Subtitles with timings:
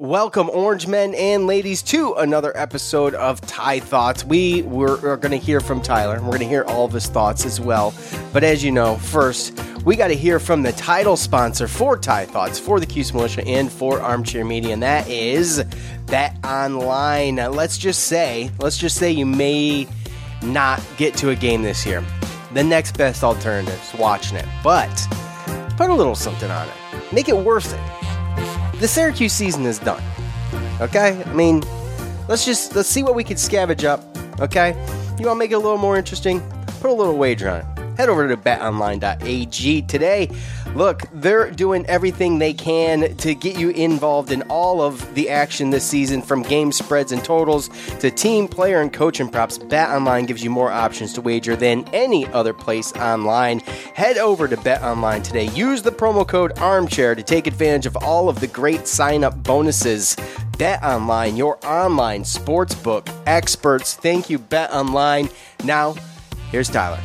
[0.00, 4.24] Welcome, orange men and ladies, to another episode of Ty Thoughts.
[4.24, 6.14] We were, are going to hear from Tyler.
[6.22, 7.92] We're going to hear all of his thoughts as well.
[8.32, 12.24] But as you know, first, we got to hear from the title sponsor for Ty
[12.24, 15.62] Thoughts, for the Cuse Militia, and for Armchair Media, and that is
[16.06, 17.34] Bet Online.
[17.34, 19.86] Now, let's just say, let's just say you may
[20.42, 22.02] not get to a game this year.
[22.54, 24.88] The next best alternative is watching it, but
[25.76, 27.12] put a little something on it.
[27.12, 27.99] Make it worth it
[28.80, 30.02] the Syracuse season is done.
[30.80, 31.22] Okay?
[31.24, 31.62] I mean,
[32.28, 34.02] let's just let's see what we can scavenge up.
[34.40, 34.70] Okay?
[35.18, 36.40] You want to make it a little more interesting?
[36.80, 40.30] Put a little wager on it head over to betonline.ag today.
[40.74, 45.68] Look, they're doing everything they can to get you involved in all of the action
[45.68, 49.58] this season from game spreads and totals to team, player, and coaching props.
[49.58, 53.58] BetOnline gives you more options to wager than any other place online.
[53.94, 55.50] Head over to BetOnline today.
[55.50, 59.42] Use the promo code ARMCHAIR to take advantage of all of the great sign up
[59.42, 60.16] bonuses.
[60.52, 63.92] BetOnline, your online sportsbook experts.
[63.92, 65.30] Thank you, BetOnline.
[65.64, 65.96] Now,
[66.50, 67.00] here's Tyler.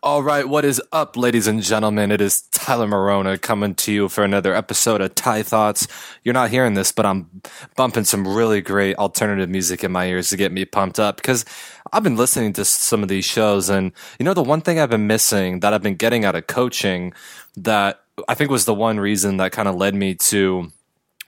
[0.00, 2.12] All right, what is up, ladies and gentlemen?
[2.12, 5.88] It is Tyler Morona coming to you for another episode of Ty Thoughts.
[6.22, 7.42] You're not hearing this, but I'm
[7.74, 11.44] bumping some really great alternative music in my ears to get me pumped up because
[11.92, 14.90] I've been listening to some of these shows, and you know, the one thing I've
[14.90, 17.12] been missing that I've been getting out of coaching
[17.56, 20.70] that I think was the one reason that kind of led me to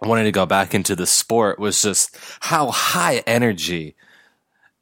[0.00, 3.96] wanting to go back into the sport was just how high energy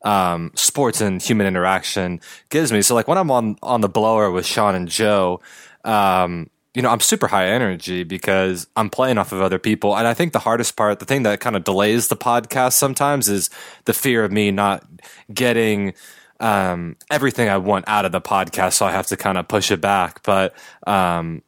[0.04, 2.82] um, sports and human interaction gives me.
[2.82, 5.40] So like when I'm on on the blower with Sean and Joe,
[5.84, 9.96] um, you know, I'm super high energy because I'm playing off of other people.
[9.96, 13.28] And I think the hardest part, the thing that kind of delays the podcast sometimes
[13.28, 13.50] is
[13.84, 14.84] the fear of me not
[15.32, 15.92] getting
[16.40, 18.74] um, everything I want out of the podcast.
[18.74, 20.22] So I have to kind of push it back.
[20.22, 20.54] But
[20.86, 21.42] um,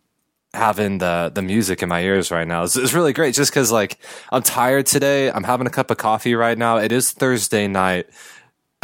[0.53, 3.73] having the the music in my ears right now is, is really great just because
[3.73, 3.99] like
[4.31, 5.31] I'm tired today.
[5.31, 6.77] I'm having a cup of coffee right now.
[6.77, 8.09] It is Thursday night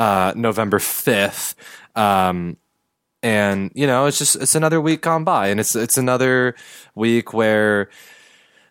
[0.01, 1.55] uh, November 5th.
[1.95, 2.57] Um,
[3.23, 6.55] and you know, it's just it's another week gone by, and it's it's another
[6.95, 7.91] week where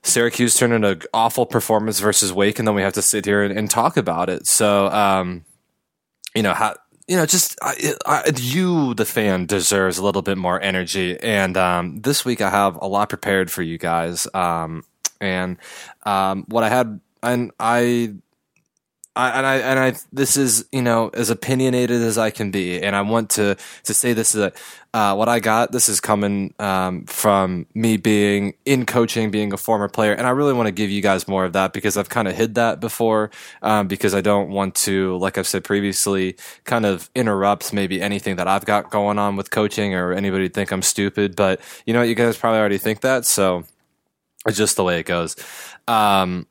[0.01, 3.44] Syracuse turned in an awful performance versus Wake, and then we have to sit here
[3.44, 4.47] and, and talk about it.
[4.47, 5.45] So, um,
[6.34, 6.75] you know, how
[7.07, 11.19] you know, just I, I, you, the fan, deserves a little bit more energy.
[11.19, 14.28] And um, this week, I have a lot prepared for you guys.
[14.34, 14.84] Um,
[15.22, 15.57] and
[16.07, 18.16] um, what I had, and I
[19.19, 22.81] I, and I and I this is you know as opinionated as I can be,
[22.81, 24.56] and I want to to say this is that
[24.94, 29.58] uh, what I got this is coming um, from me being in coaching, being a
[29.58, 32.08] former player, and I really want to give you guys more of that because I've
[32.08, 33.29] kind of hid that before
[33.62, 38.38] um, because I don't want to, like I've said previously, kind of interrupt maybe anything
[38.38, 42.03] that I've got going on with coaching or anybody think I'm stupid, but you know
[42.03, 43.66] you guys probably already think that, so
[44.46, 45.35] it's just the way it goes.
[45.90, 46.47] Um,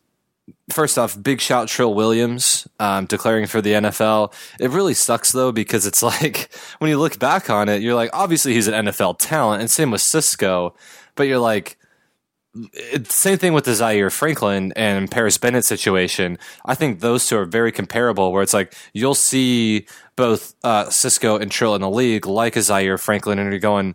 [0.71, 4.33] first off, big shout Trill Williams um, declaring for the NFL.
[4.61, 8.11] It really sucks though because it's like when you look back on it, you're like,
[8.13, 10.75] obviously he's an NFL talent, and same with Cisco,
[11.15, 11.77] but you're like.
[13.05, 16.39] Same thing with the Zaire Franklin and Parris Bennett situation.
[16.65, 18.33] I think those two are very comparable.
[18.33, 19.87] Where it's like you'll see
[20.17, 23.95] both uh, Cisco and Trill in the league, like a Zaire Franklin, and you're going,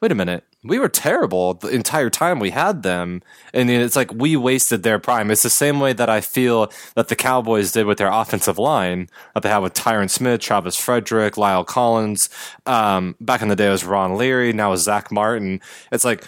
[0.00, 3.22] "Wait a minute, we were terrible the entire time we had them.
[3.54, 5.30] And it's like we wasted their prime.
[5.30, 9.08] It's the same way that I feel that the Cowboys did with their offensive line
[9.34, 12.28] that they had with Tyron Smith, Travis Frederick, La'el Collins.
[12.66, 14.52] Um, back in the day, it was Ron Leary.
[14.52, 15.60] Now it's Zack Martin.
[15.92, 16.26] It's like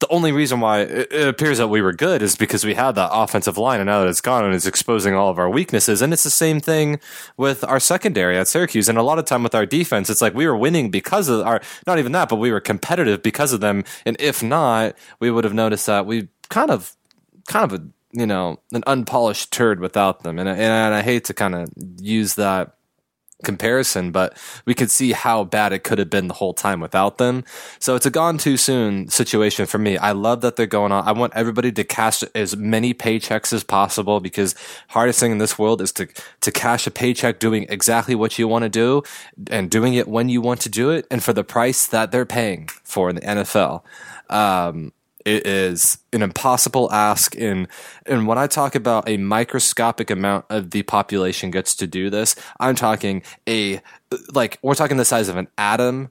[0.00, 3.10] the only reason why it, appears that we were good is because we had that
[3.12, 6.02] offensive line, and now that it's gone, and it's exposing all of our weaknesses.
[6.02, 6.98] And it's the same thing
[7.36, 10.34] with our secondary at Syracuse, and a lot of time with our defense, it's like
[10.34, 13.60] we were winning because of our not even that, but we were competitive because of
[13.60, 13.84] them.
[14.06, 16.96] And if not, we would have noticed that we kind of,
[17.46, 20.38] kind of a you know an unpolished turd without them.
[20.38, 21.70] And and I hate to kind of
[22.00, 22.74] use that
[23.44, 27.18] comparison, but we could see how bad it could have been the whole time without
[27.18, 27.44] them.
[27.78, 29.96] So it's a gone too soon situation for me.
[29.96, 31.06] I love that they're going on.
[31.06, 34.54] I want everybody to cash as many paychecks as possible because
[34.88, 36.08] hardest thing in this world is to
[36.40, 39.02] to cash a paycheck doing exactly what you want to do
[39.50, 42.26] and doing it when you want to do it and for the price that they're
[42.26, 43.82] paying for in the NFL.
[44.28, 44.92] Um,
[45.24, 47.68] it is an impossible ask in
[48.06, 52.34] and when I talk about a microscopic amount of the population gets to do this,
[52.58, 53.80] I'm talking a
[54.32, 56.10] like we're talking the size of an atom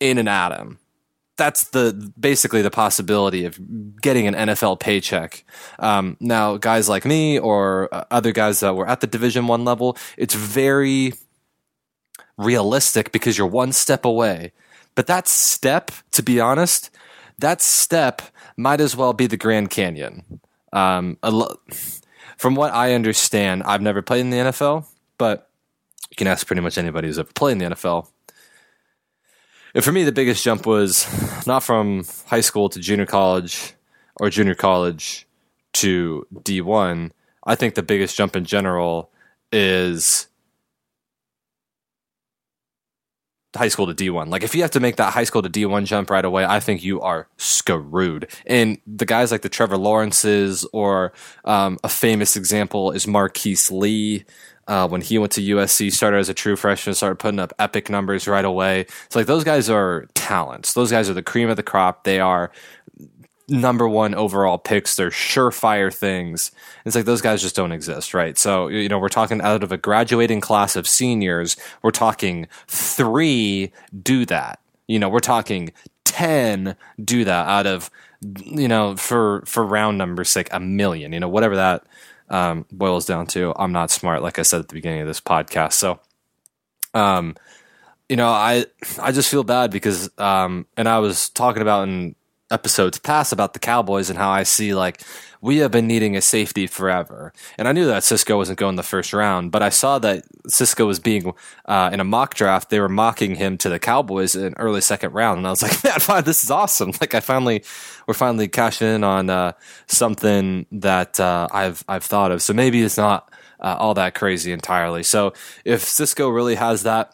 [0.00, 0.78] in an atom.
[1.36, 3.58] That's the basically the possibility of
[4.00, 5.44] getting an NFL paycheck.
[5.78, 9.64] Um, now, guys like me or uh, other guys that were at the Division One
[9.64, 11.14] level, it's very
[12.36, 14.52] realistic because you're one step away.
[14.94, 16.90] But that step, to be honest,
[17.42, 18.22] that step
[18.56, 20.40] might as well be the Grand Canyon.
[20.72, 21.58] Um, lo-
[22.38, 24.86] from what I understand, I've never played in the NFL,
[25.18, 25.50] but
[26.10, 28.08] you can ask pretty much anybody who's ever played in the NFL.
[29.74, 31.06] And for me, the biggest jump was
[31.46, 33.74] not from high school to junior college
[34.16, 35.26] or junior college
[35.74, 37.10] to D1.
[37.44, 39.10] I think the biggest jump in general
[39.50, 40.28] is
[43.56, 44.28] high school to D1.
[44.28, 46.60] Like if you have to make that high school to D1 jump right away, I
[46.60, 48.30] think you are screwed.
[48.46, 51.12] And the guys like the Trevor Lawrences or
[51.44, 54.24] um, a famous example is Marquise Lee.
[54.68, 57.90] Uh, when he went to USC, started as a true freshman, started putting up epic
[57.90, 58.82] numbers right away.
[58.82, 60.74] It's like those guys are talents.
[60.74, 62.04] Those guys are the cream of the crop.
[62.04, 62.52] They are
[63.52, 64.96] number one overall picks.
[64.96, 66.50] They're surefire things.
[66.84, 68.36] It's like those guys just don't exist, right?
[68.36, 73.72] So, you know, we're talking out of a graduating class of seniors, we're talking three
[74.02, 74.58] do that.
[74.88, 75.72] You know, we're talking
[76.04, 77.90] 10 do that out of,
[78.20, 81.84] you know, for, for round numbers sake, a million, you know, whatever that
[82.30, 83.52] um, boils down to.
[83.56, 85.74] I'm not smart, like I said at the beginning of this podcast.
[85.74, 86.00] So,
[86.94, 87.36] um,
[88.08, 88.66] you know, I
[89.00, 92.14] I just feel bad because, um, and I was talking about in
[92.52, 95.02] episodes past about the Cowboys and how I see like
[95.42, 97.32] we have been needing a safety forever.
[97.58, 100.86] And I knew that Cisco wasn't going the first round, but I saw that Cisco
[100.86, 101.34] was being
[101.66, 102.70] uh, in a mock draft.
[102.70, 105.82] They were mocking him to the Cowboys in early second round, and I was like,
[106.08, 106.92] man, this is awesome.
[107.02, 107.64] Like I finally,
[108.06, 109.52] we're finally cashing in on uh,
[109.88, 112.40] something that uh, I've I've thought of.
[112.42, 113.28] So maybe it's not
[113.58, 115.02] uh, all that crazy entirely.
[115.02, 115.32] So
[115.64, 117.12] if Cisco really has that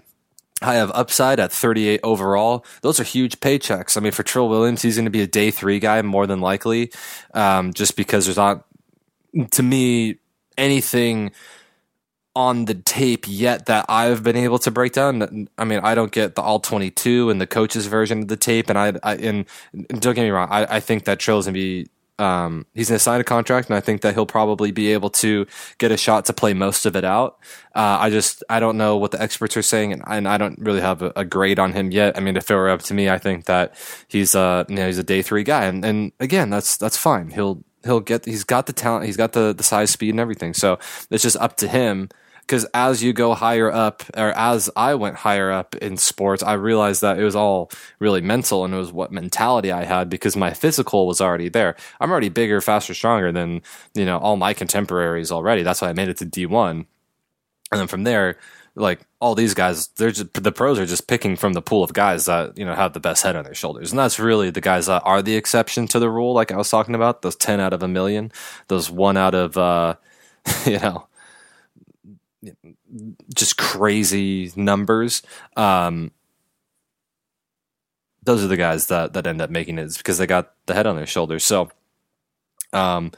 [0.60, 2.64] I have upside at 38 overall.
[2.82, 3.96] Those are huge paychecks.
[3.96, 6.40] I mean, for Trill Williams, he's going to be a day three guy more than
[6.40, 6.90] likely,
[7.32, 8.64] um, just because there's not,
[9.52, 10.16] to me,
[10.56, 11.30] anything
[12.34, 15.48] on the tape yet that I've been able to break down.
[15.58, 18.68] I mean, I don't get the all 22 and the coach's version of the tape.
[18.68, 19.46] And I, I and,
[19.88, 21.88] don't get me wrong, I, I think that Trill's going to be
[22.18, 25.10] um, he's going to sign a contract, and I think that he'll probably be able
[25.10, 25.46] to
[25.78, 27.38] get a shot to play most of it out.
[27.74, 30.58] Uh, I just I don't know what the experts are saying, and, and I don't
[30.58, 32.16] really have a, a, grade on him yet.
[32.16, 33.74] I mean, if it were up to me, I think that
[34.08, 37.30] he's uh you know he's a day three guy, and, and again that's that's fine.
[37.30, 40.54] He'll he'll get he's got the talent, he's got the the size, speed, and everything.
[40.54, 40.78] So
[41.10, 42.08] it's just up to him
[42.48, 46.54] because as you go higher up, or as I went higher up in sports, I
[46.54, 50.34] realized that it was all really mental and it was what mentality I had because
[50.34, 51.76] my physical was already there.
[52.00, 53.60] I'm already bigger, faster, stronger than,
[53.94, 55.62] you know, all my contemporaries already.
[55.62, 56.70] That's why I made it to D1.
[57.70, 58.38] And then from there,
[58.74, 61.92] like all these guys, they're just, the pros are just picking from the pool of
[61.92, 63.92] guys that, you know, have the best head on their shoulders.
[63.92, 66.70] And that's really the guys that are the exception to the rule, like I was
[66.70, 68.32] talking about, those 10 out of a million,
[68.68, 69.96] those one out of, uh,
[70.64, 71.08] you know,
[73.34, 75.22] just crazy numbers.
[75.56, 76.12] Um,
[78.22, 80.86] those are the guys that that end up making it because they got the head
[80.86, 81.44] on their shoulders.
[81.44, 81.70] So,
[82.72, 83.10] um,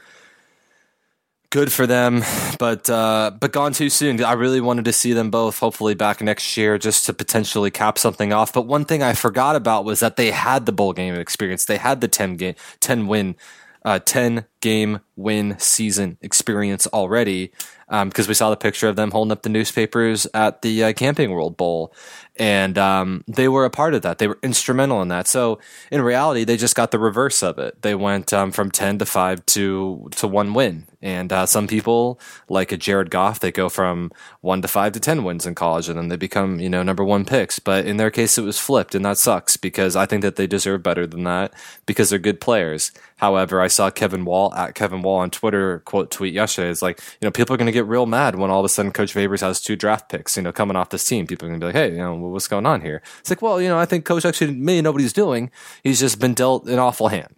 [1.49, 2.23] good for them,
[2.59, 4.23] but uh, but gone too soon.
[4.23, 7.97] I really wanted to see them both, hopefully back next year, just to potentially cap
[7.97, 8.53] something off.
[8.53, 11.65] But one thing I forgot about was that they had the bowl game experience.
[11.65, 13.35] They had the ten game, ten win,
[13.83, 17.51] uh, ten game win season experience already.
[17.91, 20.93] Because um, we saw the picture of them holding up the newspapers at the uh,
[20.93, 21.93] Camping World Bowl,
[22.37, 24.17] and um, they were a part of that.
[24.17, 25.27] They were instrumental in that.
[25.27, 25.59] So
[25.91, 27.81] in reality, they just got the reverse of it.
[27.81, 30.87] They went um, from ten to five to to one win.
[31.03, 34.99] And uh, some people, like a Jared Goff, they go from one to five to
[34.99, 37.59] ten wins in college, and then they become you know number one picks.
[37.59, 40.47] But in their case, it was flipped, and that sucks because I think that they
[40.47, 41.53] deserve better than that
[41.85, 42.91] because they're good players.
[43.17, 46.69] However, I saw Kevin Wall at Kevin Wall on Twitter quote tweet yesterday.
[46.69, 48.69] It's like, you know, people are going to get real mad when all of a
[48.69, 51.27] sudden Coach Babers has two draft picks, you know, coming off this team.
[51.27, 53.01] People are going to be like, hey, you know, what's going on here?
[53.19, 55.51] It's like, well, you know, I think Coach actually may know what he's doing.
[55.83, 57.35] He's just been dealt an awful hand.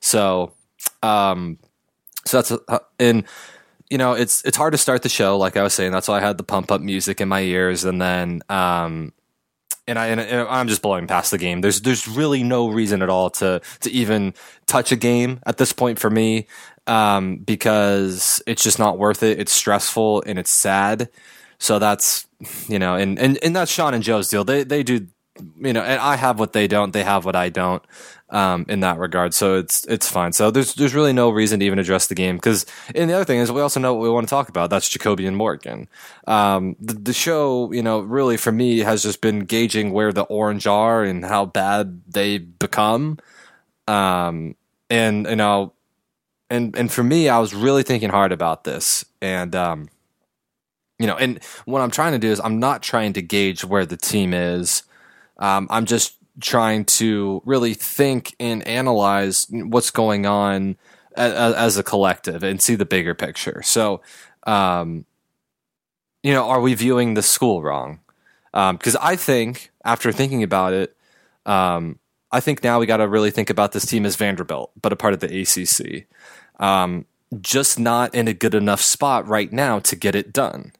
[0.00, 0.52] So,
[1.02, 1.58] um,
[2.24, 3.24] so that's, uh, and,
[3.90, 5.36] you know, it's, it's hard to start the show.
[5.36, 7.84] Like I was saying, that's why I had the pump up music in my ears.
[7.84, 9.12] And then, um,
[9.86, 11.60] and I and I'm just blowing past the game.
[11.60, 14.34] There's there's really no reason at all to to even
[14.66, 16.46] touch a game at this point for me
[16.86, 19.40] um, because it's just not worth it.
[19.40, 21.08] It's stressful and it's sad.
[21.58, 22.26] So that's
[22.68, 24.44] you know, and and and that's Sean and Joe's deal.
[24.44, 25.06] They they do
[25.58, 26.92] you know, and I have what they don't.
[26.92, 27.82] They have what I don't
[28.32, 29.34] um, in that regard.
[29.34, 30.32] So it's it's fine.
[30.32, 32.66] So there's there's really no reason to even address the game because.
[32.94, 34.70] And the other thing is, we also know what we want to talk about.
[34.70, 35.88] That's Jacobian Morgan.
[36.26, 40.22] Um, the, the show, you know, really for me has just been gauging where the
[40.22, 43.18] Orange are and how bad they become.
[43.86, 44.56] Um,
[44.88, 45.74] and you know,
[46.50, 49.88] and and for me, I was really thinking hard about this, and um,
[50.98, 53.84] you know, and what I'm trying to do is I'm not trying to gauge where
[53.84, 54.84] the team is.
[55.38, 60.76] Um, I'm just trying to really think and analyze what's going on
[61.16, 63.62] as, as a collective and see the bigger picture.
[63.62, 64.00] So,
[64.44, 65.04] um,
[66.22, 68.00] you know, are we viewing the school wrong?
[68.52, 70.96] Because um, I think after thinking about it,
[71.46, 71.98] um,
[72.30, 74.96] I think now we got to really think about this team as Vanderbilt, but a
[74.96, 76.06] part of the ACC.
[76.62, 77.06] Um,
[77.40, 80.72] just not in a good enough spot right now to get it done.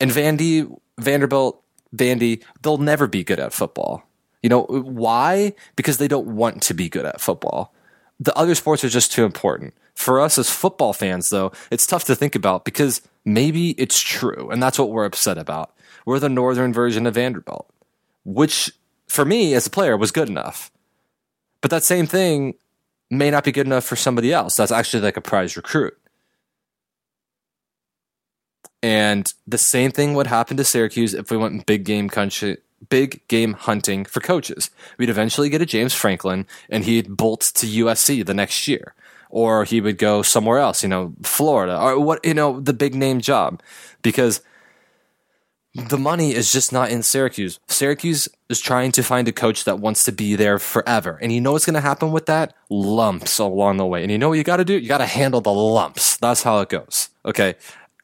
[0.00, 1.62] And Vandy, Vanderbilt,
[1.94, 4.04] Vandy, they'll never be good at football.
[4.42, 5.54] You know, why?
[5.76, 7.72] Because they don't want to be good at football.
[8.18, 9.74] The other sports are just too important.
[9.94, 14.50] For us as football fans, though, it's tough to think about because maybe it's true.
[14.50, 15.72] And that's what we're upset about.
[16.04, 17.68] We're the northern version of Vanderbilt,
[18.24, 18.72] which
[19.08, 20.70] for me as a player was good enough.
[21.60, 22.54] But that same thing
[23.10, 24.56] may not be good enough for somebody else.
[24.56, 25.96] That's actually like a prize recruit.
[28.82, 32.56] And the same thing would happen to Syracuse if we went big game country,
[32.88, 34.70] big game hunting for coaches.
[34.98, 38.94] We'd eventually get a James Franklin and he'd bolt to USC the next year.
[39.30, 42.94] Or he would go somewhere else, you know, Florida or what, you know, the big
[42.94, 43.62] name job.
[44.02, 44.42] Because
[45.74, 47.58] the money is just not in Syracuse.
[47.66, 51.18] Syracuse is trying to find a coach that wants to be there forever.
[51.22, 52.54] And you know what's going to happen with that?
[52.68, 54.02] Lumps along the way.
[54.02, 54.74] And you know what you got to do?
[54.74, 56.18] You got to handle the lumps.
[56.18, 57.08] That's how it goes.
[57.24, 57.54] Okay.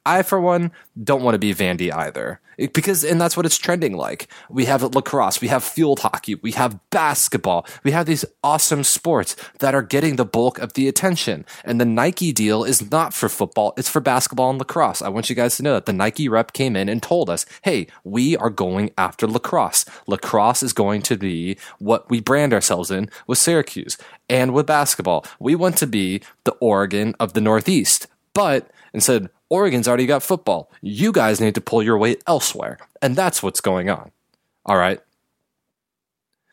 [0.04, 2.40] I, for one, don't want to be Vandy either.
[2.56, 4.26] Because, and that's what it's trending like.
[4.50, 9.36] We have lacrosse, we have field hockey, we have basketball, we have these awesome sports
[9.60, 11.46] that are getting the bulk of the attention.
[11.64, 15.02] And the Nike deal is not for football, it's for basketball and lacrosse.
[15.02, 17.46] I want you guys to know that the Nike rep came in and told us,
[17.62, 19.84] hey, we are going after lacrosse.
[20.08, 23.96] Lacrosse is going to be what we brand ourselves in with Syracuse
[24.28, 25.24] and with basketball.
[25.38, 28.08] We want to be the Oregon of the Northeast.
[28.34, 30.70] But instead, Oregon's already got football.
[30.82, 32.78] You guys need to pull your weight elsewhere.
[33.00, 34.10] And that's what's going on.
[34.66, 35.00] All right.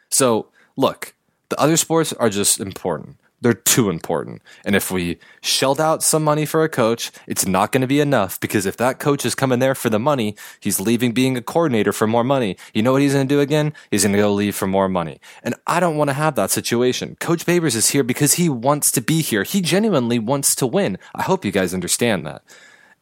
[0.09, 0.47] So,
[0.77, 1.13] look,
[1.49, 3.17] the other sports are just important.
[3.41, 4.41] They're too important.
[4.63, 7.99] And if we shelled out some money for a coach, it's not going to be
[7.99, 11.41] enough because if that coach is coming there for the money, he's leaving being a
[11.41, 12.57] coordinator for more money.
[12.73, 13.73] You know what he's going to do again?
[13.91, 15.19] He's going to go leave for more money.
[15.43, 17.17] And I don't want to have that situation.
[17.19, 19.43] Coach Babers is here because he wants to be here.
[19.43, 20.97] He genuinely wants to win.
[21.13, 22.41] I hope you guys understand that.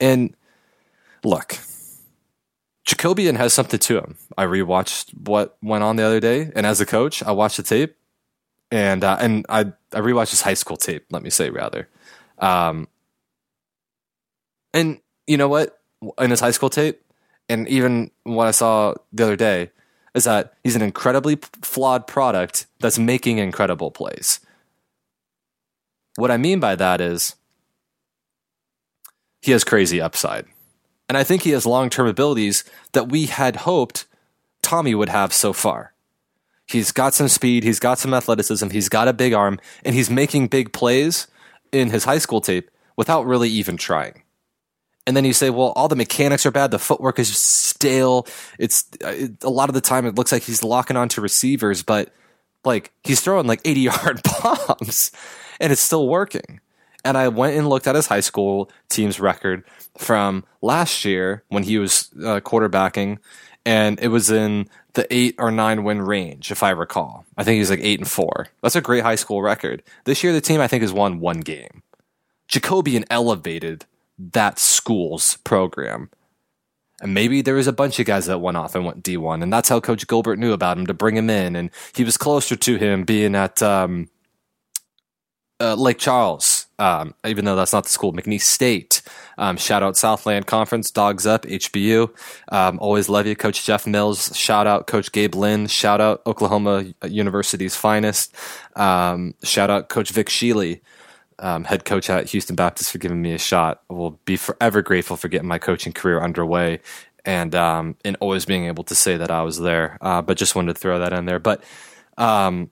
[0.04, 0.36] And
[1.24, 1.60] look,
[2.86, 4.18] Jacobian has something to him.
[4.38, 7.64] I rewatched what went on the other day, and as a coach, I watched the
[7.64, 7.96] tape,
[8.70, 9.62] and uh, and I
[9.94, 11.06] I rewatched his high school tape.
[11.10, 11.88] Let me say rather,
[12.40, 12.90] um,
[14.74, 15.80] and you know what?
[16.20, 17.02] In his high school tape,
[17.48, 19.72] and even what I saw the other day,
[20.14, 24.42] is that he's an incredibly flawed product that's making incredible plays.
[26.18, 27.36] What I mean by that is
[29.44, 30.46] he has crazy upside.
[31.10, 34.06] And I think he has long term abilities that we had hoped
[34.62, 35.94] Tommy would have so far.
[36.66, 40.10] He's got some speed, he's got some athleticism, he's got a big arm, and he's
[40.10, 41.28] making big plays
[41.74, 44.24] in his high school tape without really even trying.
[45.06, 48.26] And then you say, well, all the mechanics are bad, the footwork is stale.
[48.58, 52.14] It's it, a lot of the time it looks like he's locking onto receivers, but
[52.64, 55.12] like he's throwing like 80 yard bombs
[55.60, 56.62] and it's still working.
[57.06, 59.64] And I went and looked at his high school team's record
[59.98, 63.18] from last year when he was uh, quarterbacking,
[63.66, 67.26] and it was in the eight or nine win range, if I recall.
[67.38, 68.48] I think he's like eight and four.
[68.62, 69.84] That's a great high school record.
[70.06, 71.84] This year, the team I think has won one game.
[72.50, 73.86] Jacobian elevated
[74.18, 76.10] that school's program.
[77.02, 79.52] And maybe there was a bunch of guys that went off and went D1, and
[79.52, 81.56] that's how Coach Gilbert knew about him to bring him in.
[81.56, 84.10] And he was closer to him being at um,
[85.60, 89.02] uh, Lake Charles, um, even though that's not the school, McNeese State.
[89.38, 92.10] Um, shout out Southland Conference, Dogs Up, HBU.
[92.50, 94.36] Um, always love you, Coach Jeff Mills.
[94.36, 95.68] Shout out Coach Gabe Lynn.
[95.68, 98.36] Shout out Oklahoma University's finest.
[98.76, 100.82] Um, shout out Coach Vic Shealy
[101.40, 103.82] um, head coach at Houston Baptist, for giving me a shot.
[103.90, 106.80] I will be forever grateful for getting my coaching career underway
[107.26, 109.98] and um, and always being able to say that I was there.
[110.02, 111.40] Uh, but just wanted to throw that in there.
[111.40, 111.64] But
[112.18, 112.70] um,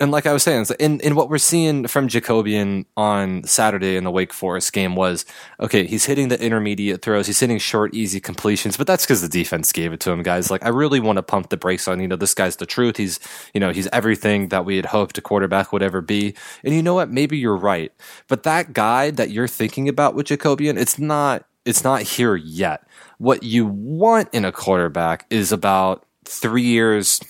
[0.00, 4.04] and like I was saying, in in what we're seeing from Jacobian on Saturday in
[4.04, 5.26] the Wake Forest game was
[5.60, 5.86] okay.
[5.86, 7.26] He's hitting the intermediate throws.
[7.26, 10.50] He's hitting short, easy completions, but that's because the defense gave it to him, guys.
[10.50, 12.00] Like I really want to pump the brakes on.
[12.00, 12.96] You know, this guy's the truth.
[12.96, 13.20] He's
[13.52, 16.34] you know he's everything that we had hoped a quarterback would ever be.
[16.64, 17.10] And you know what?
[17.10, 17.92] Maybe you're right.
[18.26, 22.86] But that guy that you're thinking about with Jacobian, it's not it's not here yet.
[23.18, 27.20] What you want in a quarterback is about three years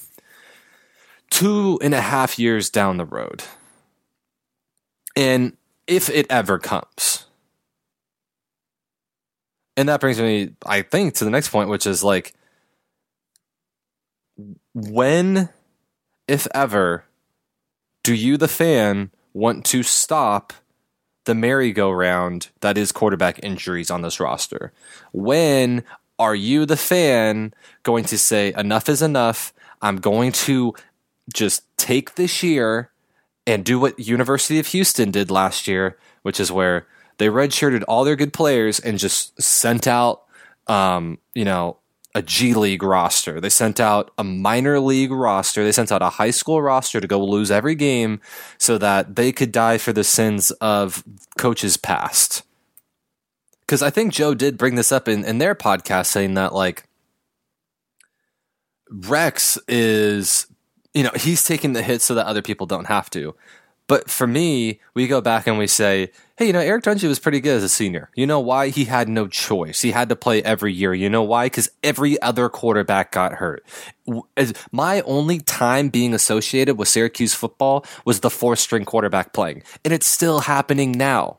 [1.31, 3.45] two and a half years down the road.
[5.17, 5.57] And
[5.87, 7.27] if it ever comes.
[9.77, 12.35] And that brings me, I think, to the next point, which is like,
[14.75, 15.49] when,
[16.29, 17.05] if ever,
[18.03, 20.53] do you, the fan, want to stop
[21.25, 24.73] the merry-go-round that is quarterback injuries on this roster?
[25.13, 25.85] When
[26.19, 29.53] are you, the fan, going to say, enough is enough?
[29.83, 30.75] I'm going to
[31.33, 32.91] just take this year
[33.47, 36.87] and do what University of Houston did last year, which is where
[37.19, 40.23] they redshirted all their good players and just sent out,
[40.67, 41.77] um, you know,
[42.15, 43.41] a G League roster.
[43.41, 45.63] They sent out a minor league roster.
[45.63, 48.21] They sent out a high school roster to go lose every game
[48.59, 51.05] so that they could die for the sins of
[51.39, 52.43] coaches past.
[53.61, 56.89] Because I think Joe did bring this up in, in their podcast, saying that, like,
[58.91, 60.47] Rex is
[60.95, 63.35] you know, he's taking the hits so that other people don't have to.
[63.87, 67.19] But for me, we go back and we say, hey, you know, Eric Dungey was
[67.19, 68.09] pretty good as a senior.
[68.15, 68.69] You know why?
[68.69, 69.83] He had no choice.
[69.83, 70.95] He had to play every year.
[70.95, 71.47] You know why?
[71.47, 73.65] Because every other quarterback got hurt.
[74.71, 79.65] My only time being associated with Syracuse football was the fourth string quarterback playing.
[79.85, 81.39] And it's still happening now.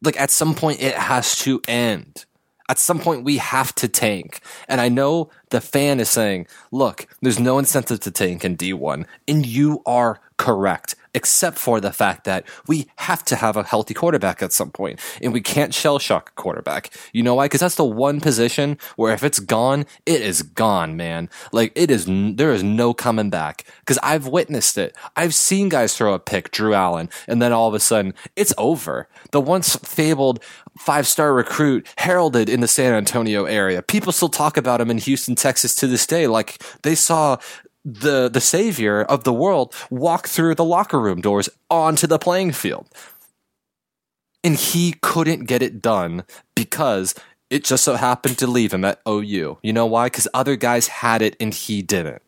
[0.00, 2.24] Like at some point, it has to end
[2.68, 4.40] at some point we have to tank.
[4.68, 9.06] And I know the fan is saying, look, there's no incentive to tank in D1.
[9.26, 13.94] And you are correct except for the fact that we have to have a healthy
[13.94, 16.90] quarterback at some point, and we can't shell shock a quarterback.
[17.12, 17.46] You know why?
[17.46, 21.28] Because that's the one position where if it's gone, it is gone, man.
[21.52, 23.64] Like it is, there is no coming back.
[23.80, 24.96] Because I've witnessed it.
[25.16, 28.54] I've seen guys throw a pick, Drew Allen, and then all of a sudden it's
[28.56, 29.08] over.
[29.32, 30.42] The once fabled
[30.78, 33.82] five star recruit heralded in the San Antonio area.
[33.82, 36.26] People still talk about him in Houston, Texas to this day.
[36.26, 37.38] Like they saw
[37.84, 42.52] the the savior of the world walk through the locker room doors onto the playing
[42.52, 42.88] field.
[44.44, 47.14] And he couldn't get it done because
[47.50, 49.58] it just so happened to leave him at OU.
[49.62, 50.06] You know why?
[50.06, 52.22] Because other guys had it and he didn't.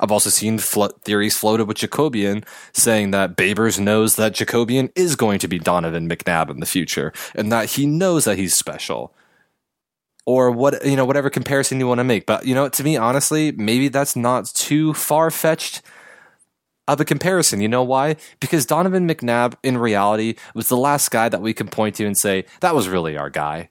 [0.00, 5.16] I've also seen flo- theories floated with Jacobian saying that Babers knows that Jacobian is
[5.16, 9.14] going to be Donovan McNabb in the future and that he knows that he's special
[10.26, 12.26] or what you know whatever comparison you want to make.
[12.26, 15.82] But you know to me honestly maybe that's not too far fetched
[16.88, 17.60] of a comparison.
[17.60, 18.16] You know why?
[18.40, 22.18] Because donovan mcnabb in reality was the last guy that we can point to and
[22.18, 23.70] say that was really our guy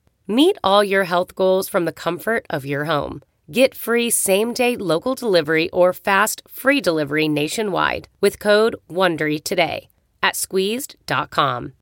[0.31, 3.21] Meet all your health goals from the comfort of your home.
[3.51, 9.89] Get free same day local delivery or fast free delivery nationwide with code WONDERY today
[10.23, 11.73] at squeezed.com.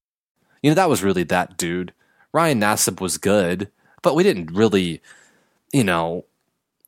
[0.64, 1.94] You know, that was really that dude.
[2.34, 3.70] Ryan Nassib was good,
[4.02, 5.00] but we didn't really,
[5.72, 6.26] you know,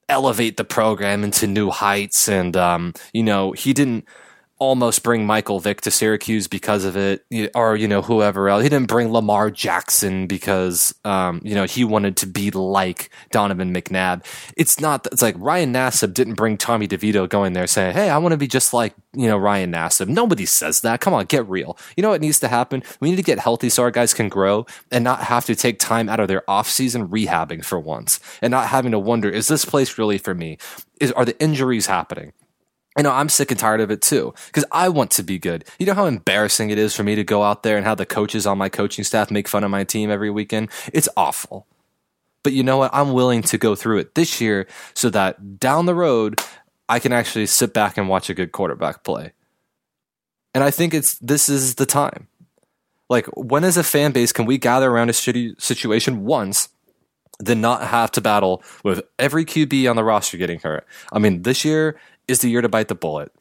[0.09, 2.27] elevate the program into new heights.
[2.27, 4.05] And, um, you know, he didn't
[4.61, 8.61] almost bring Michael Vick to Syracuse because of it, or you know whoever else.
[8.61, 13.73] He didn't bring Lamar Jackson because um, you know he wanted to be like Donovan
[13.73, 14.23] McNabb.
[14.55, 15.07] It's not.
[15.11, 18.37] It's like Ryan Nassib didn't bring Tommy DeVito going there saying, "Hey, I want to
[18.37, 21.01] be just like you know Ryan Nassib." Nobody says that.
[21.01, 21.75] Come on, get real.
[21.97, 22.83] You know what needs to happen?
[22.99, 25.79] We need to get healthy so our guys can grow and not have to take
[25.79, 29.47] time out of their off season rehabbing for once, and not having to wonder, is
[29.47, 30.59] this place really for me?
[30.99, 32.33] Is are the injuries happening?
[32.97, 35.65] You know, I'm sick and tired of it too because I want to be good.
[35.79, 38.05] You know how embarrassing it is for me to go out there and how the
[38.05, 40.69] coaches on my coaching staff make fun of my team every weekend?
[40.91, 41.67] It's awful.
[42.43, 42.91] But you know what?
[42.93, 46.41] I'm willing to go through it this year so that down the road,
[46.89, 49.33] I can actually sit back and watch a good quarterback play.
[50.53, 52.27] And I think it's this is the time.
[53.09, 56.69] Like, when as a fan base can we gather around a shitty situation once
[57.41, 60.85] then not have to battle with every QB on the roster getting hurt.
[61.11, 61.99] I mean, this year
[62.31, 63.31] is the year to bite the bullet.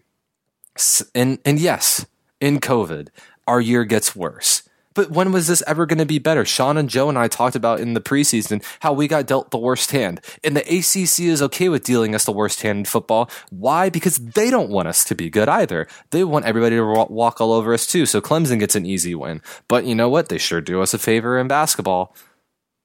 [1.14, 2.06] And and yes,
[2.40, 3.08] in COVID,
[3.46, 4.62] our year gets worse.
[4.92, 6.44] But when was this ever going to be better?
[6.44, 9.58] Sean and Joe and I talked about in the preseason how we got dealt the
[9.58, 10.20] worst hand.
[10.42, 13.30] And the ACC is okay with dealing us the worst hand in football.
[13.50, 13.88] Why?
[13.88, 15.86] Because they don't want us to be good either.
[16.10, 18.04] They want everybody to walk all over us too.
[18.04, 19.42] So Clemson gets an easy win.
[19.68, 20.28] But you know what?
[20.28, 22.14] They sure do us a favor in basketball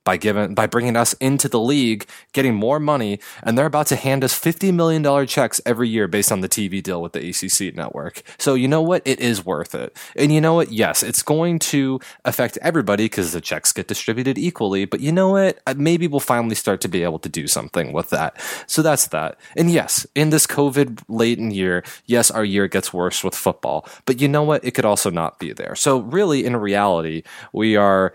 [0.05, 3.97] by giving by bringing us into the league, getting more money, and they're about to
[3.97, 7.29] hand us fifty million dollar checks every year based on the TV deal with the
[7.29, 8.21] ACC network.
[8.37, 9.01] So you know what?
[9.03, 9.97] It is worth it.
[10.15, 10.71] And you know what?
[10.71, 14.85] Yes, it's going to affect everybody because the checks get distributed equally.
[14.85, 15.59] But you know what?
[15.67, 18.39] Uh, maybe we'll finally start to be able to do something with that.
[18.67, 19.39] So that's that.
[19.57, 23.87] And yes, in this COVID laden year, yes, our year gets worse with football.
[24.05, 24.63] But you know what?
[24.63, 25.75] It could also not be there.
[25.75, 28.13] So really, in reality, we are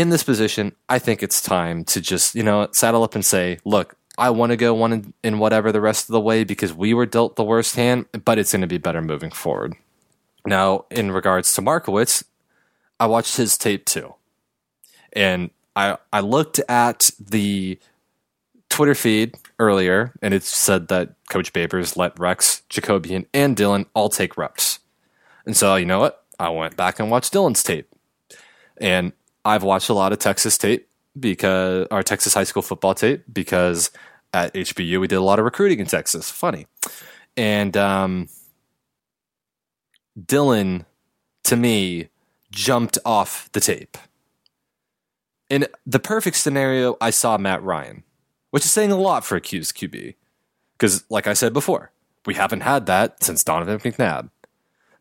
[0.00, 3.58] in this position, I think it's time to just, you know, saddle up and say,
[3.66, 6.94] look, I want to go one in, whatever the rest of the way because we
[6.94, 9.74] were dealt the worst hand, but it's going to be better moving forward.
[10.46, 12.24] Now, in regards to Markowitz,
[12.98, 14.14] I watched his tape too.
[15.12, 17.78] And I I looked at the
[18.68, 24.08] Twitter feed earlier and it said that Coach Babers let Rex, Jacobian, and Dylan all
[24.08, 24.78] take reps.
[25.44, 26.24] And so, you know what?
[26.38, 27.88] I went back and watched Dylan's tape.
[28.80, 29.12] And
[29.44, 33.90] I've watched a lot of Texas tape because our Texas high school football tape because
[34.32, 36.30] at HBU we did a lot of recruiting in Texas.
[36.30, 36.66] Funny,
[37.36, 38.28] and um,
[40.18, 40.84] Dylan
[41.44, 42.08] to me
[42.50, 43.96] jumped off the tape.
[45.48, 48.04] In the perfect scenario, I saw Matt Ryan,
[48.50, 50.14] which is saying a lot for a QB.
[50.72, 51.92] Because, like I said before,
[52.24, 54.30] we haven't had that since Donovan McNabb.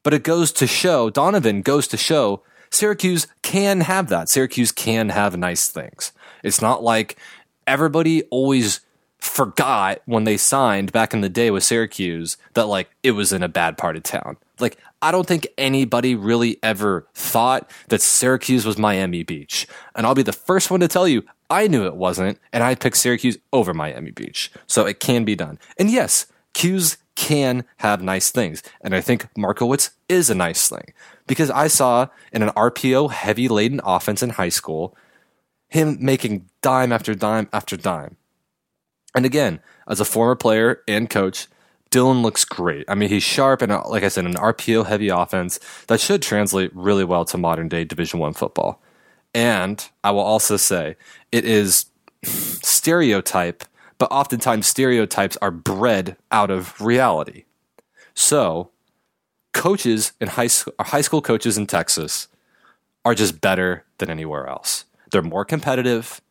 [0.03, 4.29] But it goes to show, Donovan goes to show Syracuse can have that.
[4.29, 6.11] Syracuse can have nice things.
[6.43, 7.17] It's not like
[7.67, 8.81] everybody always
[9.19, 13.43] forgot when they signed back in the day with Syracuse that like it was in
[13.43, 14.37] a bad part of town.
[14.59, 19.67] Like I don't think anybody really ever thought that Syracuse was Miami Beach.
[19.95, 22.75] And I'll be the first one to tell you I knew it wasn't and I
[22.75, 24.51] picked Syracuse over Miami Beach.
[24.67, 25.59] So it can be done.
[25.77, 28.63] And yes, Cuse can have nice things.
[28.79, 30.93] And I think Markowitz is a nice thing
[31.27, 34.95] because I saw in an RPO heavy laden offense in high school
[35.67, 38.15] him making dime after dime after dime.
[39.13, 41.47] And again, as a former player and coach,
[41.91, 42.85] Dylan looks great.
[42.87, 46.21] I mean, he's sharp and uh, like I said, an RPO heavy offense that should
[46.21, 48.81] translate really well to modern day Division 1 football.
[49.33, 50.95] And I will also say
[51.33, 51.87] it is
[52.23, 53.65] stereotype,
[53.99, 57.43] but oftentimes stereotypes are bred out of reality.
[58.15, 58.71] So,
[59.53, 62.27] coaches in high school, high school coaches in Texas
[63.05, 64.85] are just better than anywhere else.
[65.11, 66.21] They're more competitive,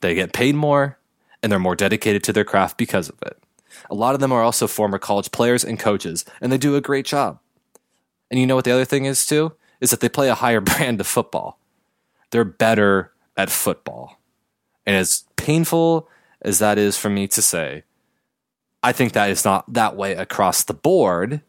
[0.00, 0.98] they get paid more,
[1.42, 3.40] and they're more dedicated to their craft because of it.
[3.90, 6.80] A lot of them are also former college players and coaches, and they do a
[6.80, 7.38] great job.
[8.30, 9.52] And you know what the other thing is too?
[9.80, 11.60] Is that they play a higher brand of football.
[12.30, 14.20] They're better at football.
[14.84, 16.08] And as painful
[16.46, 17.82] as that is for me to say,
[18.82, 21.42] I think that is not that way across the board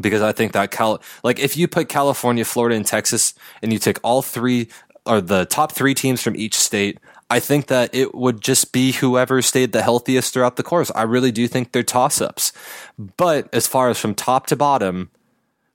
[0.00, 3.78] because I think that Cal like if you put California, Florida, and Texas, and you
[3.78, 4.68] take all three
[5.06, 6.98] or the top three teams from each state,
[7.30, 10.90] I think that it would just be whoever stayed the healthiest throughout the course.
[10.94, 12.52] I really do think they're toss ups.
[12.98, 15.10] But as far as from top to bottom,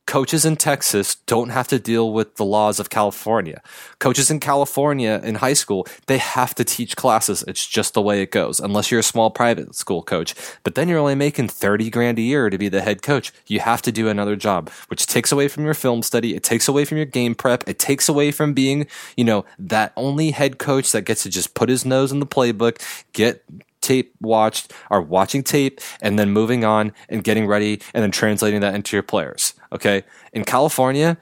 [0.10, 3.62] coaches in Texas don't have to deal with the laws of California.
[4.00, 7.44] Coaches in California in high school, they have to teach classes.
[7.48, 10.34] It's just the way it goes, unless you're a small private school coach.
[10.64, 13.32] But then you're only making 30 grand a year to be the head coach.
[13.46, 16.36] You have to do another job, which takes away from your film study.
[16.36, 17.70] It takes away from your game prep.
[17.70, 21.54] It takes away from being, you know, that only head coach that gets to just
[21.54, 22.82] put his nose in the playbook,
[23.14, 23.46] get
[23.82, 28.62] tape watched are watching tape and then moving on and getting ready and then translating
[28.62, 29.54] that into your players.
[29.72, 30.04] Okay.
[30.34, 31.18] In California,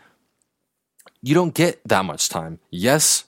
[1.22, 2.60] you don't get that much time.
[2.70, 3.26] Yes,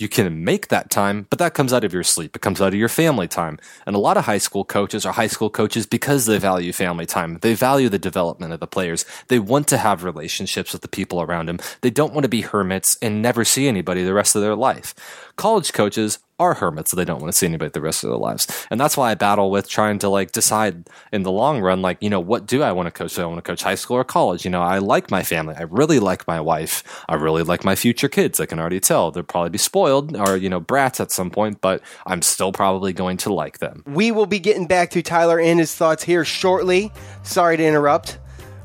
[0.00, 2.34] you can make that time, but that comes out of your sleep.
[2.34, 3.58] It comes out of your family time.
[3.84, 7.04] And a lot of high school coaches are high school coaches because they value family
[7.04, 7.38] time.
[7.42, 9.04] They value the development of the players.
[9.28, 11.58] They want to have relationships with the people around them.
[11.82, 14.94] They don't want to be hermits and never see anybody the rest of their life.
[15.40, 16.90] College coaches are hermits.
[16.90, 18.46] So they don't want to see anybody the rest of their lives.
[18.70, 21.96] And that's why I battle with trying to like decide in the long run, like,
[22.02, 23.14] you know, what do I want to coach?
[23.14, 24.44] Do I want to coach high school or college?
[24.44, 25.54] You know, I like my family.
[25.56, 26.84] I really like my wife.
[27.08, 28.38] I really like my future kids.
[28.38, 31.62] I can already tell they'll probably be spoiled or, you know, brats at some point,
[31.62, 33.82] but I'm still probably going to like them.
[33.86, 36.92] We will be getting back to Tyler and his thoughts here shortly.
[37.22, 38.18] Sorry to interrupt.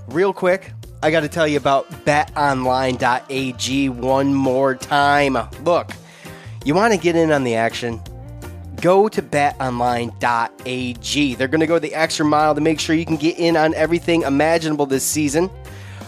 [0.09, 5.37] Real quick, I got to tell you about betonline.ag one more time.
[5.63, 5.91] Look,
[6.65, 8.01] you want to get in on the action?
[8.81, 10.15] Go to betonline.ag.
[11.35, 13.73] They're going to go the extra mile to make sure you can get in on
[13.75, 15.49] everything imaginable this season.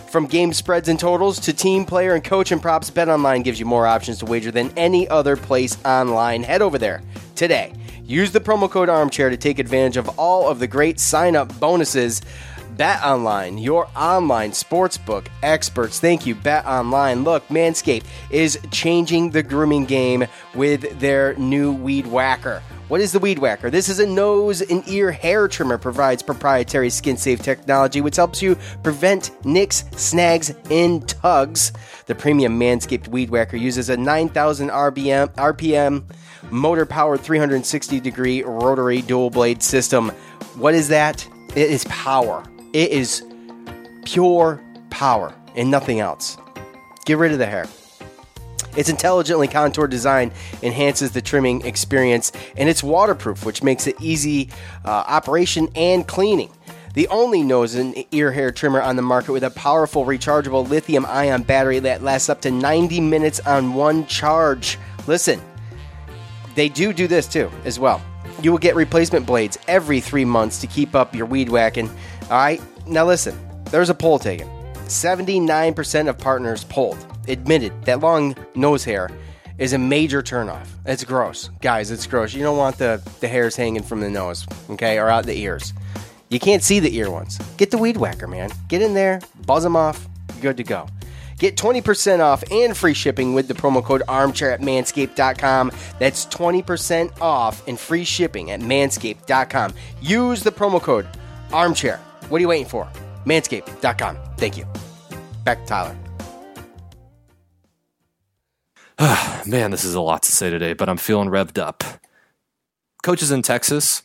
[0.09, 3.65] From game spreads and totals to team player and coach and props, BetOnline gives you
[3.65, 6.43] more options to wager than any other place online.
[6.43, 7.01] Head over there
[7.35, 7.73] today.
[8.03, 11.59] Use the promo code armchair to take advantage of all of the great sign up
[11.59, 12.21] bonuses.
[12.77, 15.99] Bet Online, your online sportsbook experts.
[15.99, 17.23] Thank you, Bet Online.
[17.23, 22.61] Look, Manscaped is changing the grooming game with their new Weed Whacker.
[22.87, 23.71] What is the Weed Whacker?
[23.71, 28.43] This is a nose and ear hair trimmer, provides proprietary skin safe technology which helps
[28.43, 31.73] you prevent nicks, snags, and tugs.
[32.05, 36.03] The premium Manscaped Weed Whacker uses a 9,000 RPM, RPM
[36.51, 40.09] motor powered 360 degree rotary dual blade system.
[40.55, 41.27] What is that?
[41.55, 42.43] It is power.
[42.73, 43.23] It is
[44.05, 46.37] pure power and nothing else.
[47.05, 47.67] Get rid of the hair.
[48.75, 54.49] Its intelligently contoured design enhances the trimming experience, and it's waterproof, which makes it easy
[54.85, 56.51] uh, operation and cleaning.
[56.93, 61.05] The only nose and ear hair trimmer on the market with a powerful rechargeable lithium
[61.05, 64.77] ion battery that lasts up to 90 minutes on one charge.
[65.07, 65.41] Listen,
[66.55, 68.01] they do do this too, as well.
[68.41, 71.89] You will get replacement blades every three months to keep up your weed whacking.
[72.29, 73.37] All right, now listen,
[73.71, 74.49] there's a poll taken.
[74.87, 79.09] 79% of partners polled admitted that long nose hair
[79.57, 80.67] is a major turnoff.
[80.85, 81.49] It's gross.
[81.61, 82.33] Guys, it's gross.
[82.33, 85.73] You don't want the, the hairs hanging from the nose, okay, or out the ears.
[86.29, 87.37] You can't see the ear ones.
[87.55, 88.49] Get the weed whacker, man.
[88.67, 90.07] Get in there, buzz them off,
[90.41, 90.87] good to go.
[91.39, 95.71] Get 20% off and free shipping with the promo code armchair at manscaped.com.
[95.99, 99.73] That's 20% off and free shipping at manscaped.com.
[100.01, 101.07] Use the promo code
[101.53, 102.01] armchair.
[102.29, 102.89] What are you waiting for?
[103.25, 104.17] Manscaped.com.
[104.37, 104.65] Thank you.
[105.45, 105.95] Back to Tyler.
[109.45, 111.83] Man, this is a lot to say today, but I'm feeling revved up.
[113.03, 114.03] Coaches in Texas,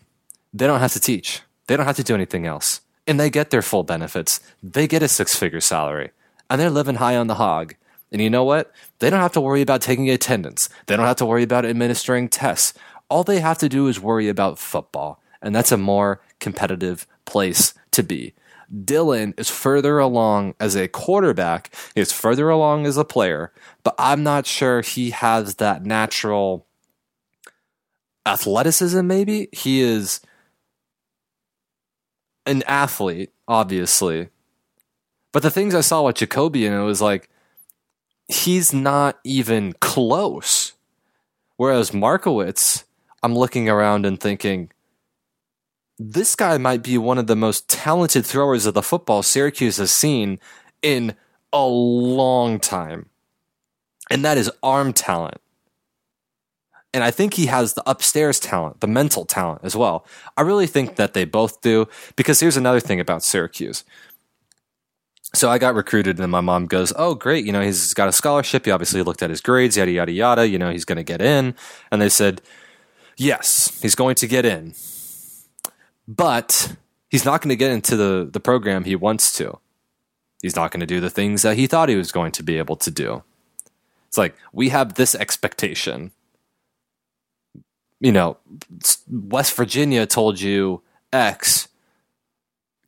[0.52, 1.40] they don't have to teach.
[1.66, 2.82] They don't have to do anything else.
[3.06, 4.40] And they get their full benefits.
[4.62, 6.11] They get a six figure salary.
[6.48, 7.74] And they're living high on the hog.
[8.12, 8.70] And you know what?
[8.98, 10.68] They don't have to worry about taking attendance.
[10.87, 12.74] They don't have to worry about administering tests.
[13.08, 15.20] All they have to do is worry about football.
[15.40, 18.35] And that's a more competitive place to be.
[18.72, 23.52] Dylan is further along as a quarterback, he's further along as a player,
[23.83, 26.66] but I'm not sure he has that natural
[28.24, 29.48] athleticism, maybe.
[29.52, 30.20] He is
[32.46, 34.28] an athlete, obviously.
[35.33, 37.28] But the things I saw with Jacoby, and it was like,
[38.28, 40.72] he's not even close.
[41.57, 42.85] Whereas Markowitz,
[43.22, 44.70] I'm looking around and thinking,
[46.11, 49.93] this guy might be one of the most talented throwers of the football Syracuse has
[49.93, 50.38] seen
[50.83, 51.15] in
[51.53, 53.07] a long time.
[54.11, 55.38] And that is arm talent.
[56.95, 60.07] And I think he has the upstairs talent, the mental talent as well.
[60.37, 63.85] I really think that they both do because here's another thing about Syracuse.
[65.35, 67.47] So I got recruited, and my mom goes, "Oh, great!
[67.47, 68.67] You know, he's got a scholarship.
[68.67, 70.47] He obviously looked at his grades, yada yada yada.
[70.47, 71.55] You know, he's going to get in."
[71.91, 72.43] And they said,
[73.17, 74.75] "Yes, he's going to get in,
[76.07, 76.77] but
[77.09, 79.59] he's not going to get into the the program he wants to.
[80.43, 82.59] He's not going to do the things that he thought he was going to be
[82.59, 83.23] able to do."
[84.09, 86.11] It's like we have this expectation,
[88.01, 88.37] you know,
[89.09, 91.69] West Virginia told you X,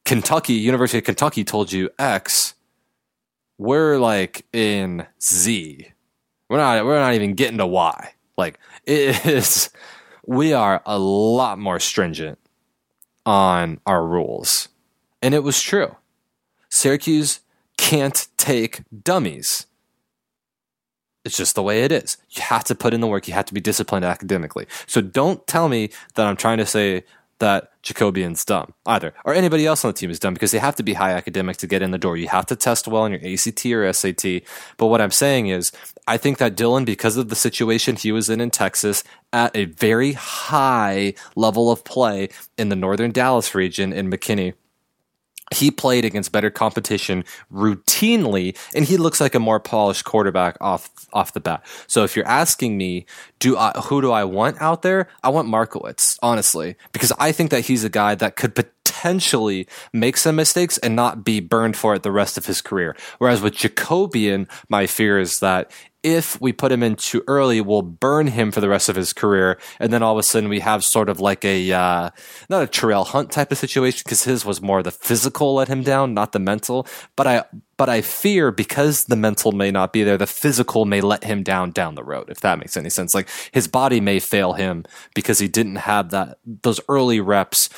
[0.04, 2.54] Kentucky, University of Kentucky told you X,
[3.56, 5.88] we're like in Z.
[6.50, 8.12] We're not we're not even getting to Y.
[8.36, 9.70] Like it is
[10.26, 12.38] we are a lot more stringent
[13.26, 14.68] on our rules.
[15.22, 15.96] And it was true.
[16.68, 17.40] Syracuse
[17.76, 19.66] can't take dummies.
[21.24, 22.18] It's just the way it is.
[22.30, 23.26] You have to put in the work.
[23.26, 24.66] You have to be disciplined academically.
[24.86, 27.04] So don't tell me that I'm trying to say
[27.38, 30.76] that Jacobian's dumb either, or anybody else on the team is dumb because they have
[30.76, 32.16] to be high academic to get in the door.
[32.16, 34.42] You have to test well on your ACT or SAT.
[34.76, 35.72] But what I'm saying is,
[36.06, 39.66] I think that Dylan, because of the situation he was in in Texas, at a
[39.66, 44.54] very high level of play in the northern Dallas region in McKinney,
[45.52, 50.90] he played against better competition routinely and he looks like a more polished quarterback off
[51.12, 51.64] off the bat.
[51.86, 53.06] So if you're asking me,
[53.38, 55.08] do I, who do I want out there?
[55.22, 60.16] I want Markowitz, honestly, because I think that he's a guy that could potentially make
[60.16, 62.96] some mistakes and not be burned for it the rest of his career.
[63.18, 65.70] Whereas with Jacobian, my fear is that
[66.04, 69.14] if we put him in too early, we'll burn him for the rest of his
[69.14, 69.58] career.
[69.80, 72.10] And then all of a sudden we have sort of like a, uh,
[72.50, 75.82] not a Terrel Hunt type of situation because his was more the physical let him
[75.82, 76.86] down, not the mental.
[77.16, 77.44] But I,
[77.76, 81.42] but I fear because the mental may not be there, the physical may let him
[81.42, 83.14] down down the road, if that makes any sense.
[83.14, 87.70] Like his body may fail him because he didn't have that, those early reps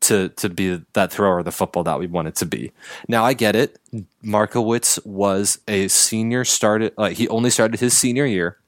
[0.00, 2.72] to to be that thrower of the football that we wanted to be.
[3.08, 3.78] Now I get it.
[4.22, 8.58] Markowitz was a senior started like he only started his senior year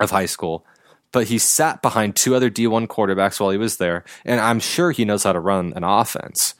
[0.00, 0.64] of high school,
[1.12, 4.90] but he sat behind two other D1 quarterbacks while he was there, and I'm sure
[4.90, 6.54] he knows how to run an offense.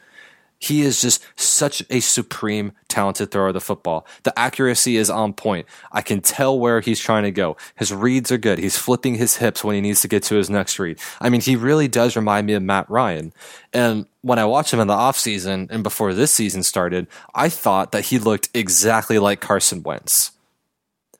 [0.60, 4.06] He is just such a supreme talented thrower of the football.
[4.24, 5.66] The accuracy is on point.
[5.92, 7.56] I can tell where he's trying to go.
[7.76, 8.58] His reads are good.
[8.58, 10.98] He's flipping his hips when he needs to get to his next read.
[11.20, 13.32] I mean, he really does remind me of Matt Ryan.
[13.72, 17.92] And when I watched him in the offseason and before this season started, I thought
[17.92, 20.32] that he looked exactly like Carson Wentz.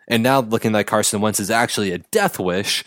[0.09, 2.83] And now looking like Carson Wentz is actually a death wish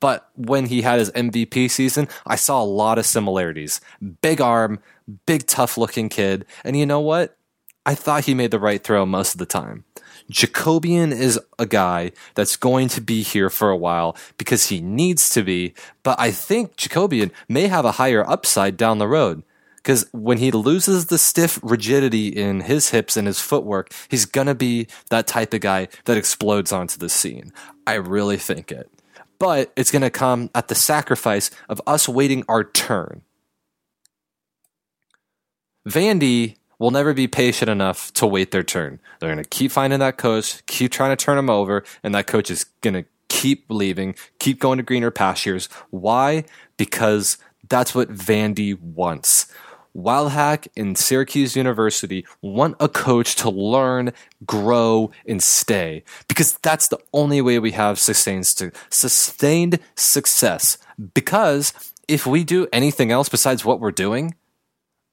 [0.00, 3.80] but when he had his MVP season, I saw a lot of similarities.
[4.20, 4.80] Big arm,
[5.26, 6.44] big tough looking kid.
[6.64, 7.36] And you know what?
[7.84, 9.84] I thought he made the right throw most of the time.
[10.30, 15.28] Jacobian is a guy that's going to be here for a while because he needs
[15.30, 19.44] to be, but I think Jacobian may have a higher upside down the road.
[19.76, 24.48] Because when he loses the stiff rigidity in his hips and his footwork, he's going
[24.48, 27.52] to be that type of guy that explodes onto the scene.
[27.86, 28.90] I really think it.
[29.38, 33.22] But it's going to come at the sacrifice of us waiting our turn.
[35.88, 39.00] Vandy will never be patient enough to wait their turn.
[39.18, 42.26] They're going to keep finding that coach, keep trying to turn him over, and that
[42.26, 45.68] coach is going to keep leaving, keep going to greener pastures.
[45.90, 46.44] Why?
[46.76, 49.52] Because that's what Vandy wants.
[49.96, 54.12] Wildhack and Syracuse University want a coach to learn,
[54.44, 60.76] grow, and stay because that's the only way we have sustained, sustained success.
[61.14, 61.72] Because
[62.08, 64.34] if we do anything else besides what we're doing,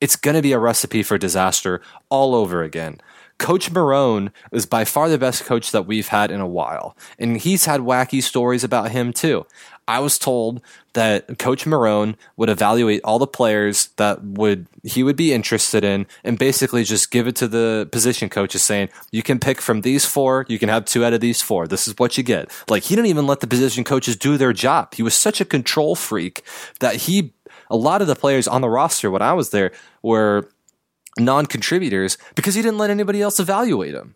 [0.02, 3.00] it's going to be a recipe for disaster all over again.
[3.44, 7.36] Coach Marrone is by far the best coach that we've had in a while, and
[7.36, 9.46] he's had wacky stories about him too.
[9.86, 10.62] I was told
[10.94, 16.08] that Coach Marrone would evaluate all the players that would he would be interested in,
[16.24, 20.06] and basically just give it to the position coaches, saying, "You can pick from these
[20.06, 20.46] four.
[20.48, 21.68] You can have two out of these four.
[21.68, 24.54] This is what you get." Like he didn't even let the position coaches do their
[24.54, 24.94] job.
[24.96, 26.44] He was such a control freak
[26.80, 27.34] that he
[27.70, 30.50] a lot of the players on the roster when I was there were
[31.20, 34.16] non-contributors because he didn't let anybody else evaluate him.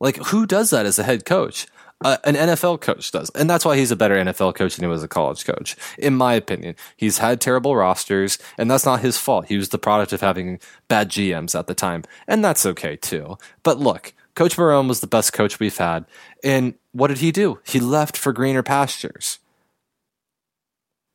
[0.00, 1.66] Like who does that as a head coach?
[2.04, 3.30] Uh, an NFL coach does.
[3.30, 5.76] And that's why he's a better NFL coach than he was a college coach.
[5.96, 9.46] In my opinion, he's had terrible rosters and that's not his fault.
[9.46, 12.04] He was the product of having bad GMs at the time.
[12.26, 13.38] And that's okay too.
[13.62, 16.04] But look, Coach Marrone was the best coach we've had.
[16.42, 17.60] And what did he do?
[17.64, 19.38] He left for greener pastures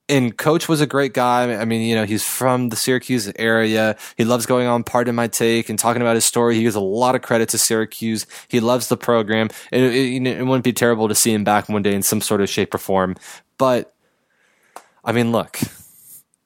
[0.09, 1.53] and coach was a great guy.
[1.53, 3.95] I mean, you know, he's from the Syracuse area.
[4.17, 6.55] He loves going on Pardon My Take and talking about his story.
[6.55, 8.25] He gives a lot of credit to Syracuse.
[8.47, 9.49] He loves the program.
[9.71, 12.41] It, it, it wouldn't be terrible to see him back one day in some sort
[12.41, 13.15] of shape or form.
[13.57, 13.93] But
[15.05, 15.59] I mean, look,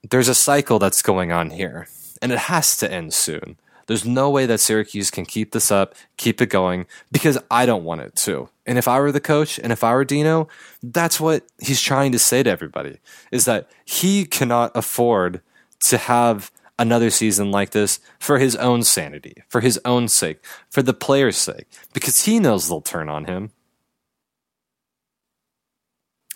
[0.10, 1.88] there's a cycle that's going on here
[2.22, 3.58] and it has to end soon.
[3.88, 7.84] There's no way that Syracuse can keep this up, keep it going, because I don't
[7.84, 8.50] want it to.
[8.66, 10.48] And if I were the coach and if I were Dino,
[10.82, 13.00] that's what he's trying to say to everybody
[13.32, 15.42] is that he cannot afford
[15.86, 20.82] to have another season like this for his own sanity, for his own sake, for
[20.82, 23.52] the players' sake, because he knows they'll turn on him.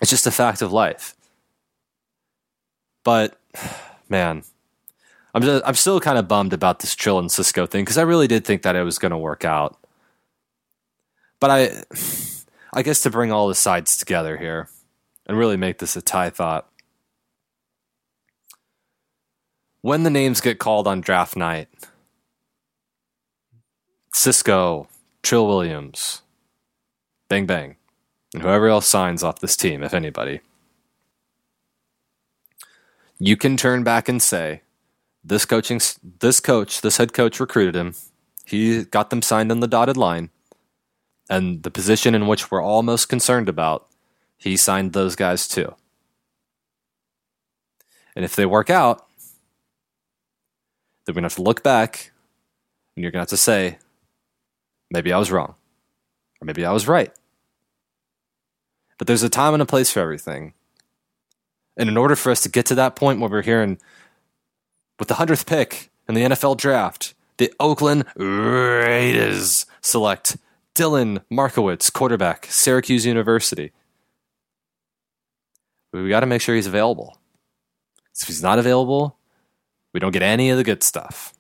[0.01, 1.15] It's just a fact of life.
[3.03, 3.39] But
[4.09, 4.43] man,
[5.38, 8.01] I'm just, I'm still kind of bummed about this Trill and Cisco thing because I
[8.01, 9.77] really did think that it was going to work out.
[11.39, 11.83] But I,
[12.73, 14.67] I guess to bring all the sides together here
[15.27, 16.67] and really make this a tie thought.
[19.81, 21.67] When the names get called on draft night,
[24.11, 24.88] Cisco,
[25.21, 26.23] Trill Williams,
[27.29, 27.75] Bang Bang,
[28.33, 30.41] and whoever else signs off this team, if anybody,
[33.19, 34.63] you can turn back and say,
[35.28, 35.82] this coaching,
[36.19, 37.93] this coach, this head coach recruited him.
[38.45, 40.30] He got them signed on the dotted line,
[41.30, 43.88] and the position in which we're all most concerned about,
[44.38, 45.75] he signed those guys too.
[48.15, 49.05] And if they work out,
[51.05, 52.11] then we're gonna have to look back,
[52.95, 53.80] and you're gonna have to say,
[54.89, 55.55] maybe I was wrong,
[56.41, 57.11] or maybe I was right.
[58.97, 60.53] But there's a time and a place for everything.
[61.75, 63.80] And in order for us to get to that point where we're hearing
[65.00, 70.38] with the 100th pick in the NFL draft, the Oakland Raiders select
[70.76, 73.72] Dylan Markowitz, quarterback, Syracuse University.
[75.93, 77.18] We got to make sure he's available.
[78.20, 79.18] If he's not available,
[79.93, 81.34] we don't get any of the good stuff.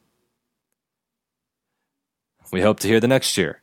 [2.51, 3.61] We hope to hear the next year.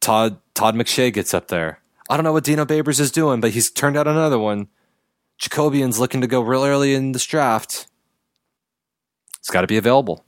[0.00, 1.80] Todd Todd McShay gets up there.
[2.08, 4.68] I don't know what Dino Babers is doing, but he's turned out another one.
[5.40, 7.88] Jacobian's looking to go real early in this draft.
[9.46, 10.24] It's got to be available.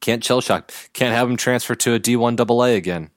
[0.00, 0.72] Can't chill shock.
[0.94, 3.10] Can't have him transfer to a D1 AA again.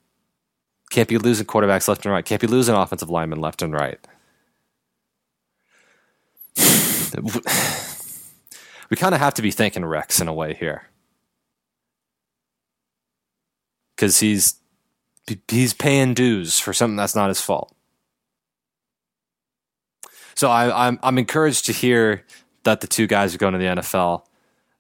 [0.90, 2.26] Can't be losing quarterbacks left and right.
[2.26, 3.98] Can't be losing offensive linemen left and right.
[8.90, 10.90] we kind of have to be thanking Rex in a way here.
[13.96, 14.56] Because he's
[15.48, 17.74] he's paying dues for something that's not his fault.
[20.34, 22.26] So I, I'm I'm encouraged to hear
[22.64, 24.26] that the two guys are going to the NFL,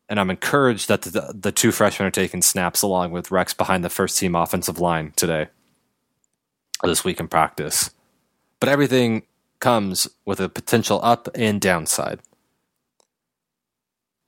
[0.07, 3.83] and I'm encouraged that the, the two freshmen are taking snaps along with Rex behind
[3.83, 5.47] the first team offensive line today,
[6.83, 7.91] this week in practice.
[8.59, 9.23] But everything
[9.59, 12.19] comes with a potential up and downside.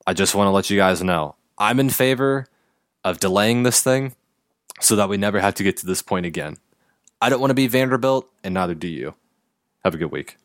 [0.06, 2.48] I just want to let you guys know I'm in favor
[3.04, 4.16] of delaying this thing
[4.80, 6.58] so that we never have to get to this point again.
[7.22, 9.16] I don't want to be Vanderbilt, and neither do you.
[9.84, 10.38] Have a good week.